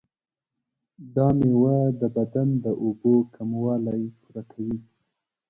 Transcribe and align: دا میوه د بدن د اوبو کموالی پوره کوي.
دا 1.15 1.27
میوه 1.39 1.77
د 1.99 2.01
بدن 2.15 2.49
د 2.63 2.65
اوبو 2.83 3.15
کموالی 3.35 4.01
پوره 4.19 4.43
کوي. 4.51 4.77